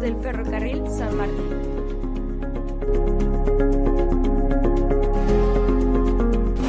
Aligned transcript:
del 0.00 0.16
ferrocarril 0.16 0.82
San 0.88 1.16
Martín. 1.16 1.50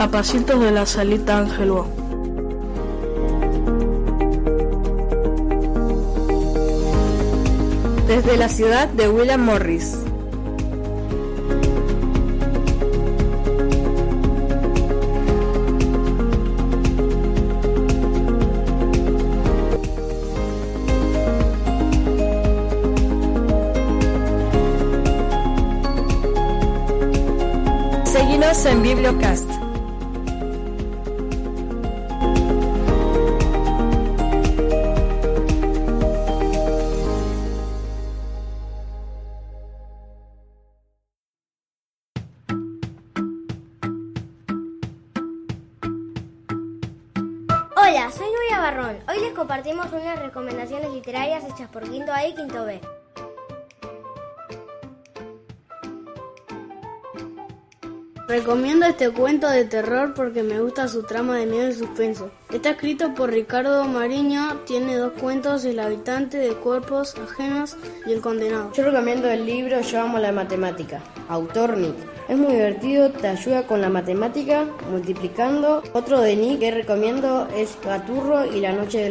A 0.00 0.08
pasitos 0.10 0.60
de 0.60 0.70
la 0.72 0.84
salita 0.86 1.38
Angeló. 1.38 1.86
Desde 8.08 8.36
la 8.36 8.48
ciudad 8.48 8.88
de 8.88 9.08
William 9.08 9.44
Morris. 9.44 10.09
Seguinos 28.30 28.64
en 28.64 28.82
Bibliocast. 28.84 29.50
Hola, 47.74 48.12
soy 48.12 48.26
Nuria 48.30 48.60
Barrón. 48.60 48.96
Hoy 49.08 49.18
les 49.22 49.32
compartimos 49.32 49.86
unas 49.92 50.20
recomendaciones 50.20 50.92
literarias 50.92 51.42
hechas 51.42 51.68
por 51.68 51.82
Quinto 51.82 52.12
A 52.12 52.24
y 52.24 52.34
Quinto 52.36 52.64
B. 52.64 52.80
Recomiendo 58.30 58.86
este 58.86 59.10
cuento 59.10 59.48
de 59.48 59.64
terror 59.64 60.14
porque 60.14 60.44
me 60.44 60.60
gusta 60.60 60.86
su 60.86 61.02
trama 61.02 61.36
de 61.36 61.46
miedo 61.46 61.68
y 61.68 61.74
suspenso. 61.74 62.30
Está 62.52 62.70
escrito 62.70 63.14
por 63.14 63.30
Ricardo 63.30 63.84
Mariño, 63.84 64.56
tiene 64.66 64.96
dos 64.96 65.12
cuentos, 65.12 65.64
El 65.64 65.78
habitante 65.78 66.36
de 66.36 66.54
cuerpos 66.54 67.14
ajenos 67.16 67.76
y 68.04 68.10
El 68.10 68.20
condenado. 68.20 68.72
Yo 68.72 68.82
recomiendo 68.82 69.30
el 69.30 69.46
libro 69.46 69.80
Yo 69.82 70.00
amo 70.00 70.18
la 70.18 70.32
matemática, 70.32 71.00
autor 71.28 71.76
Nick. 71.76 71.94
Es 72.28 72.36
muy 72.36 72.52
divertido, 72.52 73.10
te 73.10 73.28
ayuda 73.28 73.68
con 73.68 73.80
la 73.80 73.88
matemática, 73.88 74.64
multiplicando. 74.90 75.82
Otro 75.92 76.20
de 76.20 76.34
Nick 76.34 76.58
que 76.58 76.70
recomiendo 76.72 77.46
es 77.56 77.78
Gaturro 77.84 78.44
y 78.44 78.60
la 78.60 78.72
noche 78.72 78.98
de 78.98 79.10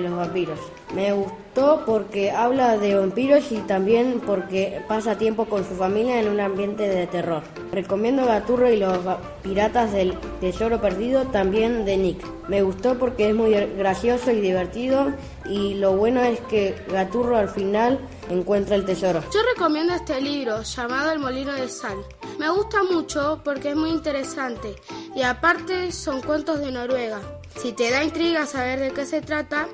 los, 0.00 0.16
vampiros. 0.16 0.58
Me 0.92 1.12
gustó 1.12 1.84
porque 1.86 2.32
habla 2.32 2.76
de 2.76 2.96
vampiros 2.96 3.52
y 3.52 3.58
también 3.58 4.20
porque 4.26 4.82
pasa 4.88 5.16
tiempo 5.16 5.44
con 5.44 5.64
su 5.64 5.74
familia 5.76 6.20
en 6.20 6.28
un 6.28 6.40
ambiente 6.40 6.88
de 6.88 7.06
terror. 7.06 7.42
Recomiendo 7.70 8.26
Gaturro 8.26 8.68
y 8.68 8.78
los 8.78 8.98
piratas 9.42 9.92
del 9.92 10.14
tesoro 10.40 10.80
perdido 10.80 11.24
también 11.26 11.84
de 11.84 11.96
Nick. 11.96 12.39
Me 12.50 12.62
gustó 12.62 12.98
porque 12.98 13.28
es 13.28 13.34
muy 13.36 13.52
gracioso 13.52 14.32
y 14.32 14.40
divertido 14.40 15.12
y 15.44 15.74
lo 15.74 15.92
bueno 15.92 16.20
es 16.20 16.40
que 16.40 16.74
Gaturro 16.90 17.36
al 17.36 17.48
final 17.48 18.00
encuentra 18.28 18.74
el 18.74 18.84
tesoro. 18.84 19.22
Yo 19.32 19.38
recomiendo 19.54 19.94
este 19.94 20.20
libro 20.20 20.60
llamado 20.62 21.12
El 21.12 21.20
Molino 21.20 21.52
de 21.52 21.68
Sal. 21.68 21.98
Me 22.40 22.50
gusta 22.50 22.82
mucho 22.82 23.40
porque 23.44 23.70
es 23.70 23.76
muy 23.76 23.90
interesante 23.90 24.74
y 25.14 25.22
aparte 25.22 25.92
son 25.92 26.22
cuentos 26.22 26.58
de 26.58 26.72
Noruega. 26.72 27.20
Si 27.56 27.70
te 27.70 27.88
da 27.88 28.02
intriga 28.02 28.44
saber 28.46 28.80
de 28.80 28.90
qué 28.90 29.06
se 29.06 29.20
trata, 29.20 29.68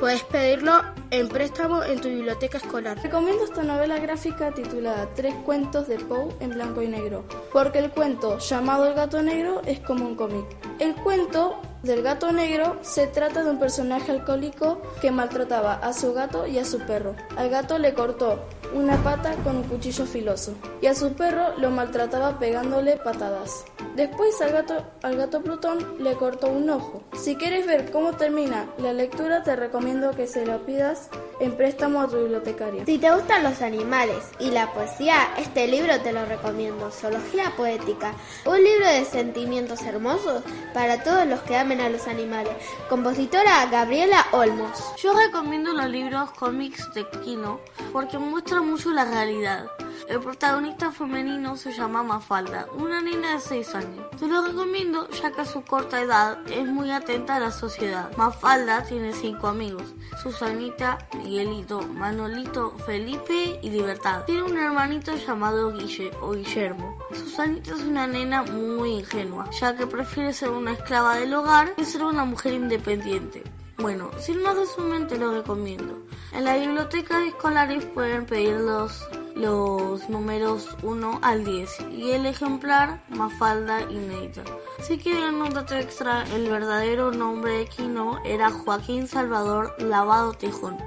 puedes 0.00 0.22
pedirlo 0.22 0.80
en 1.10 1.28
préstamo 1.28 1.82
en 1.82 2.00
tu 2.00 2.08
biblioteca 2.08 2.56
escolar. 2.56 2.96
Recomiendo 3.02 3.44
esta 3.44 3.62
novela 3.64 3.98
gráfica 3.98 4.50
titulada 4.54 5.10
Tres 5.14 5.34
cuentos 5.44 5.88
de 5.88 5.98
Poe 5.98 6.34
en 6.40 6.54
blanco 6.54 6.80
y 6.80 6.88
negro, 6.88 7.26
porque 7.52 7.80
el 7.80 7.90
cuento 7.90 8.38
llamado 8.38 8.86
El 8.86 8.94
gato 8.94 9.22
negro 9.22 9.60
es 9.66 9.78
como 9.80 10.06
un 10.06 10.14
cómic. 10.14 10.46
El 10.78 10.94
cuento 10.94 11.60
del 11.84 12.02
gato 12.02 12.32
negro 12.32 12.78
se 12.82 13.06
trata 13.06 13.44
de 13.44 13.50
un 13.50 13.58
personaje 13.58 14.10
alcohólico 14.10 14.80
que 15.02 15.10
maltrataba 15.10 15.74
a 15.74 15.92
su 15.92 16.14
gato 16.14 16.46
y 16.46 16.58
a 16.58 16.64
su 16.64 16.78
perro. 16.80 17.14
Al 17.36 17.50
gato 17.50 17.78
le 17.78 17.92
cortó 17.92 18.40
una 18.72 18.96
pata 19.02 19.34
con 19.44 19.56
un 19.56 19.64
cuchillo 19.64 20.06
filoso 20.06 20.54
y 20.80 20.86
a 20.86 20.94
su 20.94 21.12
perro 21.12 21.56
lo 21.58 21.70
maltrataba 21.70 22.38
pegándole 22.38 22.96
patadas. 22.96 23.64
Después 23.94 24.40
al 24.40 24.52
gato, 24.52 24.84
al 25.02 25.16
gato 25.16 25.42
Plutón 25.42 26.02
le 26.02 26.14
cortó 26.14 26.48
un 26.48 26.68
ojo. 26.70 27.02
Si 27.14 27.36
quieres 27.36 27.66
ver 27.66 27.90
cómo 27.90 28.14
termina 28.14 28.66
la 28.78 28.92
lectura, 28.92 29.42
te 29.42 29.54
recomiendo 29.54 30.10
que 30.12 30.26
se 30.26 30.44
la 30.44 30.58
pidas 30.58 31.10
en 31.40 31.56
préstamo 31.56 32.00
a 32.00 32.08
tu 32.08 32.16
bibliotecaria. 32.16 32.84
Si 32.86 32.98
te 32.98 33.12
gustan 33.12 33.42
los 33.42 33.62
animales 33.62 34.24
y 34.40 34.50
la 34.50 34.72
poesía, 34.72 35.16
este 35.38 35.66
libro 35.66 36.00
te 36.00 36.12
lo 36.12 36.24
recomiendo. 36.24 36.90
Zoología 36.90 37.52
Poética, 37.56 38.14
un 38.46 38.62
libro 38.62 38.86
de 38.86 39.04
sentimientos 39.04 39.82
hermosos 39.82 40.42
para 40.72 41.02
todos 41.02 41.26
los 41.26 41.40
que 41.40 41.56
amen 41.56 41.80
a 41.80 41.88
los 41.88 42.08
animales. 42.08 42.52
Compositora 42.88 43.66
Gabriela 43.66 44.26
Olmos. 44.32 44.82
Yo 44.96 45.12
recomiendo 45.14 45.72
los 45.72 45.88
libros 45.88 46.30
cómics 46.32 46.92
de 46.94 47.08
Kino 47.24 47.60
porque 47.92 48.18
muestran 48.54 48.70
mucho 48.70 48.90
la 48.92 49.04
realidad. 49.04 49.66
El 50.08 50.20
protagonista 50.20 50.92
femenino 50.92 51.56
se 51.56 51.72
llama 51.72 52.02
Mafalda, 52.02 52.66
una 52.76 53.00
nena 53.00 53.34
de 53.34 53.40
6 53.40 53.74
años. 53.74 54.06
Se 54.18 54.26
lo 54.26 54.42
recomiendo 54.42 55.08
ya 55.10 55.32
que 55.32 55.40
a 55.40 55.44
su 55.46 55.62
corta 55.62 56.00
edad 56.00 56.38
es 56.50 56.66
muy 56.66 56.90
atenta 56.90 57.36
a 57.36 57.40
la 57.40 57.50
sociedad. 57.50 58.10
Mafalda 58.16 58.84
tiene 58.84 59.12
5 59.12 59.46
amigos, 59.46 59.94
Susanita, 60.22 60.98
Miguelito, 61.16 61.82
Manolito, 61.82 62.76
Felipe 62.86 63.58
y 63.62 63.70
Libertad. 63.70 64.24
Tiene 64.24 64.42
un 64.42 64.58
hermanito 64.58 65.16
llamado 65.16 65.72
Guille 65.72 66.10
o 66.20 66.32
Guillermo. 66.32 66.98
Susanita 67.12 67.72
es 67.72 67.80
una 67.80 68.06
nena 68.06 68.42
muy 68.42 68.90
ingenua, 68.90 69.50
ya 69.50 69.74
que 69.74 69.86
prefiere 69.86 70.32
ser 70.32 70.50
una 70.50 70.72
esclava 70.72 71.16
del 71.16 71.34
hogar 71.34 71.74
que 71.74 71.84
ser 71.84 72.04
una 72.04 72.24
mujer 72.24 72.52
independiente. 72.52 73.42
Bueno, 73.78 74.10
sin 74.18 74.40
más 74.42 74.56
de 74.56 74.66
su 74.66 74.80
mente 74.82 75.18
lo 75.18 75.32
recomiendo. 75.32 76.04
En 76.32 76.44
la 76.44 76.56
biblioteca 76.56 77.18
de 77.18 77.28
escolares 77.28 77.84
pueden 77.86 78.24
pedir 78.24 78.54
los, 78.54 79.06
los 79.34 80.08
números 80.08 80.76
1 80.82 81.18
al 81.22 81.44
10 81.44 81.80
y 81.90 82.12
el 82.12 82.26
ejemplar 82.26 83.02
Mafalda 83.08 83.82
inédita. 83.82 84.42
Si 84.80 84.98
quieren 84.98 85.42
un 85.42 85.52
dato 85.52 85.74
extra, 85.74 86.24
el 86.34 86.48
verdadero 86.48 87.10
nombre 87.10 87.58
de 87.58 87.66
Kino 87.66 88.20
era 88.24 88.50
Joaquín 88.50 89.08
Salvador 89.08 89.74
Lavado 89.78 90.32
Tejón. 90.34 90.78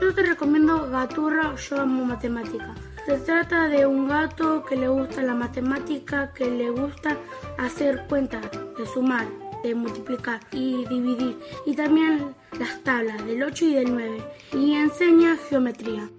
Yo 0.00 0.14
te 0.14 0.22
recomiendo 0.22 0.88
Gaturra, 0.88 1.56
yo 1.56 1.80
amo 1.80 2.04
matemática. 2.04 2.74
Se 3.04 3.18
trata 3.18 3.68
de 3.68 3.84
un 3.84 4.06
gato 4.06 4.62
que 4.64 4.76
le 4.76 4.88
gusta 4.88 5.22
la 5.22 5.34
matemática, 5.34 6.32
que 6.32 6.48
le 6.48 6.70
gusta 6.70 7.16
hacer 7.58 8.06
cuentas, 8.08 8.48
de 8.78 8.86
sumar, 8.86 9.26
de 9.62 9.74
multiplicar 9.74 10.40
y 10.52 10.84
dividir. 10.86 11.38
Y 11.66 11.74
también 11.74 12.34
las 12.58 12.82
tablas 12.82 13.24
del 13.26 13.42
8 13.42 13.64
y 13.64 13.74
del 13.74 13.92
9. 13.92 14.22
Y 14.52 14.74
enseña 14.74 15.36
geometría. 15.48 16.10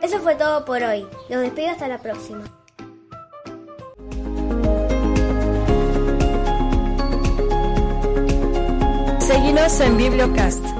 Eso 0.00 0.20
fue 0.20 0.34
todo 0.36 0.64
por 0.64 0.82
hoy. 0.82 1.06
Los 1.28 1.40
despido 1.40 1.70
hasta 1.70 1.88
la 1.88 1.98
próxima. 1.98 2.44
Seguinos 9.20 9.80
en 9.80 9.96
Bibliocast. 9.96 10.77